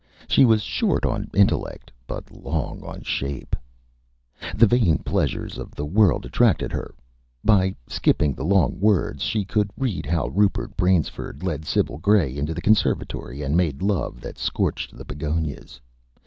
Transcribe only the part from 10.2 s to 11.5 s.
Rupert Bansiford